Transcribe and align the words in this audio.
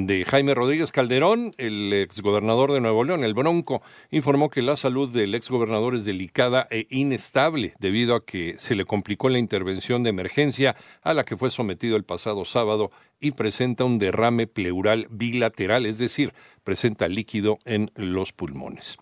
de 0.05 0.27
Jaime 0.27 0.52
Rodríguez 0.52 0.92
Calderón, 0.92 1.55
el 1.56 1.91
exgobernador 1.94 2.70
de 2.70 2.83
Nuevo 2.83 3.02
León, 3.02 3.25
el 3.25 3.33
Bronco, 3.33 3.80
informó 4.11 4.51
que 4.51 4.61
la 4.61 4.77
salud 4.77 5.08
del 5.08 5.34
exgobernador 5.34 5.95
es 5.95 6.05
delicada 6.05 6.67
e 6.70 6.86
inestable 6.90 7.73
debido 7.80 8.14
a 8.14 8.23
que 8.23 8.58
se 8.58 8.74
le 8.74 8.84
complicó 8.84 9.30
la 9.30 9.39
intervención 9.39 10.02
de 10.02 10.11
emergencia 10.11 10.77
a 11.01 11.14
la 11.14 11.24
que 11.24 11.39
fue 11.39 11.48
sometido 11.48 11.96
el 11.96 12.05
pasado 12.05 12.45
sábado 12.45 12.90
y 13.20 13.30
presenta 13.30 13.84
un 13.84 13.98
derrame 13.98 14.46
pleural 14.46 15.07
bilateral, 15.08 15.86
es 15.86 15.96
decir, 15.96 16.34
presenta 16.63 17.08
líquido 17.08 17.58
en 17.64 17.90
los 17.95 18.34
pulmones. 18.34 18.98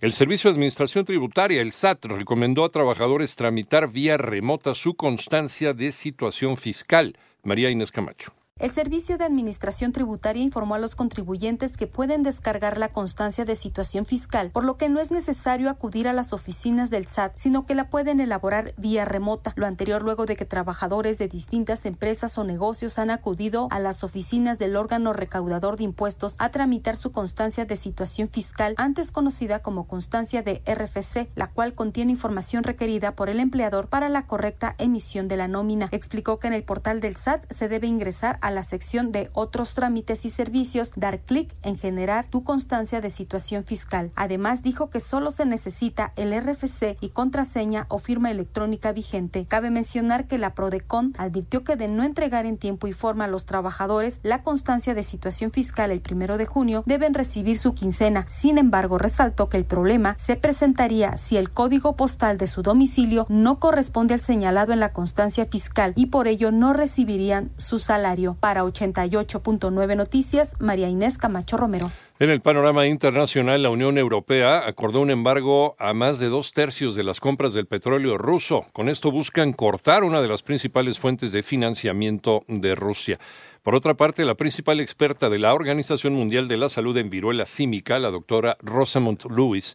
El 0.00 0.12
Servicio 0.12 0.50
de 0.50 0.54
Administración 0.54 1.04
Tributaria, 1.04 1.62
el 1.62 1.70
SAT, 1.70 2.06
recomendó 2.06 2.64
a 2.64 2.70
trabajadores 2.70 3.36
tramitar 3.36 3.88
vía 3.88 4.16
remota 4.16 4.74
su 4.74 4.94
constancia 4.94 5.74
de 5.74 5.92
situación 5.92 6.56
fiscal. 6.56 7.16
María 7.44 7.70
Inés 7.70 7.92
Camacho. 7.92 8.32
El 8.60 8.70
Servicio 8.70 9.18
de 9.18 9.24
Administración 9.24 9.90
Tributaria 9.90 10.40
informó 10.40 10.76
a 10.76 10.78
los 10.78 10.94
contribuyentes 10.94 11.76
que 11.76 11.88
pueden 11.88 12.22
descargar 12.22 12.78
la 12.78 12.88
constancia 12.88 13.44
de 13.44 13.56
situación 13.56 14.06
fiscal, 14.06 14.52
por 14.52 14.62
lo 14.62 14.76
que 14.76 14.88
no 14.88 15.00
es 15.00 15.10
necesario 15.10 15.68
acudir 15.68 16.06
a 16.06 16.12
las 16.12 16.32
oficinas 16.32 16.88
del 16.88 17.08
SAT, 17.08 17.32
sino 17.34 17.66
que 17.66 17.74
la 17.74 17.90
pueden 17.90 18.20
elaborar 18.20 18.72
vía 18.76 19.04
remota. 19.04 19.54
Lo 19.56 19.66
anterior 19.66 20.04
luego 20.04 20.24
de 20.24 20.36
que 20.36 20.44
trabajadores 20.44 21.18
de 21.18 21.26
distintas 21.26 21.84
empresas 21.84 22.38
o 22.38 22.44
negocios 22.44 23.00
han 23.00 23.10
acudido 23.10 23.66
a 23.72 23.80
las 23.80 24.04
oficinas 24.04 24.56
del 24.56 24.76
órgano 24.76 25.12
recaudador 25.12 25.76
de 25.76 25.82
impuestos 25.82 26.36
a 26.38 26.52
tramitar 26.52 26.96
su 26.96 27.10
constancia 27.10 27.64
de 27.64 27.74
situación 27.74 28.28
fiscal, 28.28 28.74
antes 28.76 29.10
conocida 29.10 29.62
como 29.62 29.88
constancia 29.88 30.44
de 30.44 30.62
RFC, 30.64 31.28
la 31.34 31.50
cual 31.50 31.74
contiene 31.74 32.12
información 32.12 32.62
requerida 32.62 33.16
por 33.16 33.30
el 33.30 33.40
empleador 33.40 33.88
para 33.88 34.08
la 34.08 34.28
correcta 34.28 34.76
emisión 34.78 35.26
de 35.26 35.38
la 35.38 35.48
nómina. 35.48 35.88
Explicó 35.90 36.38
que 36.38 36.46
en 36.46 36.52
el 36.52 36.62
portal 36.62 37.00
del 37.00 37.16
SAT 37.16 37.50
se 37.50 37.68
debe 37.68 37.88
ingresar 37.88 38.38
a 38.44 38.50
la 38.50 38.62
sección 38.62 39.10
de 39.10 39.30
otros 39.32 39.72
trámites 39.72 40.26
y 40.26 40.28
servicios, 40.28 40.92
dar 40.96 41.20
clic 41.20 41.50
en 41.62 41.78
generar 41.78 42.26
tu 42.26 42.44
constancia 42.44 43.00
de 43.00 43.08
situación 43.08 43.64
fiscal. 43.64 44.12
Además, 44.16 44.62
dijo 44.62 44.90
que 44.90 45.00
solo 45.00 45.30
se 45.30 45.46
necesita 45.46 46.12
el 46.16 46.38
RFC 46.38 46.98
y 47.00 47.08
contraseña 47.08 47.86
o 47.88 47.98
firma 47.98 48.30
electrónica 48.30 48.92
vigente. 48.92 49.46
Cabe 49.46 49.70
mencionar 49.70 50.26
que 50.26 50.36
la 50.36 50.54
Prodecon 50.54 51.14
advirtió 51.16 51.64
que 51.64 51.76
de 51.76 51.88
no 51.88 52.02
entregar 52.02 52.44
en 52.44 52.58
tiempo 52.58 52.86
y 52.86 52.92
forma 52.92 53.24
a 53.24 53.28
los 53.28 53.46
trabajadores 53.46 54.20
la 54.22 54.42
constancia 54.42 54.92
de 54.92 55.02
situación 55.02 55.50
fiscal 55.50 55.90
el 55.90 56.02
primero 56.02 56.36
de 56.36 56.44
junio, 56.44 56.82
deben 56.84 57.14
recibir 57.14 57.56
su 57.56 57.72
quincena. 57.72 58.26
Sin 58.28 58.58
embargo, 58.58 58.98
resaltó 58.98 59.48
que 59.48 59.56
el 59.56 59.64
problema 59.64 60.16
se 60.18 60.36
presentaría 60.36 61.16
si 61.16 61.38
el 61.38 61.48
código 61.48 61.96
postal 61.96 62.36
de 62.36 62.46
su 62.46 62.60
domicilio 62.60 63.24
no 63.30 63.58
corresponde 63.58 64.12
al 64.12 64.20
señalado 64.20 64.74
en 64.74 64.80
la 64.80 64.92
constancia 64.92 65.46
fiscal 65.46 65.94
y 65.96 66.06
por 66.06 66.28
ello 66.28 66.52
no 66.52 66.74
recibirían 66.74 67.50
su 67.56 67.78
salario. 67.78 68.33
Para 68.34 68.64
88.9 68.64 69.96
Noticias, 69.96 70.60
María 70.60 70.88
Inés 70.88 71.18
Camacho 71.18 71.56
Romero. 71.56 71.90
En 72.20 72.30
el 72.30 72.40
panorama 72.40 72.86
internacional, 72.86 73.62
la 73.62 73.70
Unión 73.70 73.98
Europea 73.98 74.66
acordó 74.66 75.00
un 75.00 75.10
embargo 75.10 75.74
a 75.80 75.94
más 75.94 76.20
de 76.20 76.28
dos 76.28 76.52
tercios 76.52 76.94
de 76.94 77.02
las 77.02 77.18
compras 77.18 77.54
del 77.54 77.66
petróleo 77.66 78.16
ruso. 78.18 78.66
Con 78.72 78.88
esto 78.88 79.10
buscan 79.10 79.52
cortar 79.52 80.04
una 80.04 80.22
de 80.22 80.28
las 80.28 80.42
principales 80.42 81.00
fuentes 81.00 81.32
de 81.32 81.42
financiamiento 81.42 82.44
de 82.46 82.76
Rusia. 82.76 83.18
Por 83.64 83.74
otra 83.74 83.94
parte, 83.94 84.24
la 84.24 84.36
principal 84.36 84.78
experta 84.78 85.28
de 85.28 85.38
la 85.38 85.54
Organización 85.54 86.14
Mundial 86.14 86.46
de 86.46 86.56
la 86.56 86.68
Salud 86.68 86.96
en 86.96 87.10
viruela 87.10 87.46
símica, 87.46 87.98
la 87.98 88.10
doctora 88.10 88.56
Rosamund 88.60 89.24
Lewis, 89.28 89.74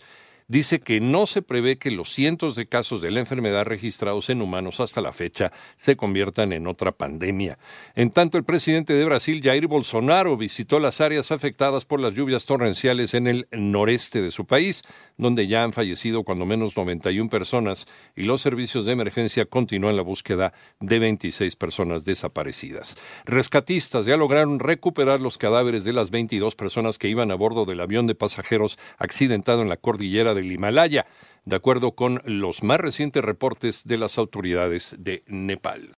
dice 0.49 0.81
que 0.81 0.99
no 0.99 1.25
se 1.27 1.41
prevé 1.41 1.77
que 1.77 1.91
los 1.91 2.11
cientos 2.11 2.55
de 2.55 2.65
casos 2.65 3.01
de 3.01 3.11
la 3.11 3.21
enfermedad 3.21 3.65
registrados 3.65 4.29
en 4.29 4.41
humanos 4.41 4.81
hasta 4.81 4.99
la 4.99 5.13
fecha 5.13 5.53
se 5.77 5.95
conviertan 5.95 6.51
en 6.51 6.67
otra 6.67 6.91
pandemia. 6.91 7.57
En 7.95 8.09
tanto, 8.09 8.37
el 8.37 8.43
presidente 8.43 8.93
de 8.93 9.05
Brasil, 9.05 9.41
Jair 9.41 9.67
Bolsonaro, 9.67 10.35
visitó 10.35 10.79
las 10.79 10.99
áreas 10.99 11.31
afectadas 11.31 11.85
por 11.85 12.01
las 12.01 12.15
lluvias 12.15 12.45
torrenciales 12.45 13.13
en 13.13 13.27
el 13.27 13.47
noreste 13.51 14.21
de 14.21 14.31
su 14.31 14.45
país, 14.45 14.83
donde 15.17 15.47
ya 15.47 15.63
han 15.63 15.71
fallecido 15.71 16.23
cuando 16.23 16.45
menos 16.45 16.75
91 16.75 17.29
personas 17.29 17.87
y 18.15 18.23
los 18.23 18.41
servicios 18.41 18.85
de 18.85 18.93
emergencia 18.93 19.45
continúan 19.45 19.95
la 19.95 20.01
búsqueda 20.01 20.53
de 20.79 20.97
26 20.97 21.55
personas 21.55 22.05
desaparecidas. 22.05 22.97
Rescatistas 23.25 24.07
ya 24.07 24.17
lograron 24.17 24.59
recuperar 24.59 25.21
los 25.21 25.37
cadáveres 25.37 25.83
de 25.83 25.93
las 25.93 26.09
22 26.09 26.55
personas 26.55 26.97
que 26.97 27.07
iban 27.07 27.29
a 27.29 27.35
bordo 27.35 27.65
del 27.65 27.81
avión 27.81 28.07
de 28.07 28.15
pasajeros 28.15 28.79
accidentado 28.97 29.61
en 29.61 29.69
la 29.69 29.77
cordillera 29.77 30.33
del 30.39 30.51
Himalaya, 30.51 31.05
de 31.45 31.55
acuerdo 31.55 31.93
con 31.93 32.21
los 32.25 32.63
más 32.63 32.79
recientes 32.79 33.23
reportes 33.23 33.85
de 33.85 33.97
las 33.97 34.17
autoridades 34.17 34.95
de 34.99 35.23
Nepal. 35.27 35.97